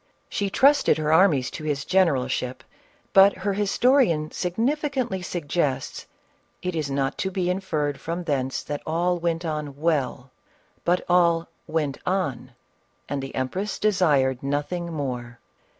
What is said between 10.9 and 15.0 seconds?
all ivent on and the empress desired nothing